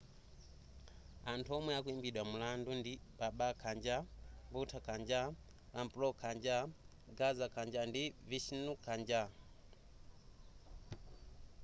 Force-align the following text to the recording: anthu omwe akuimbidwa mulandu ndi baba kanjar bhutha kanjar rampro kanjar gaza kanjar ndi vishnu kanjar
anthu 1.31 1.49
omwe 1.57 1.71
akuimbidwa 1.79 2.21
mulandu 2.31 2.71
ndi 2.79 2.93
baba 3.19 3.47
kanjar 3.61 4.01
bhutha 4.51 4.79
kanjar 4.87 5.25
rampro 5.75 6.07
kanjar 6.21 6.63
gaza 7.17 7.47
kanjar 7.55 7.85
ndi 7.91 8.03
vishnu 8.29 8.73
kanjar 8.85 9.27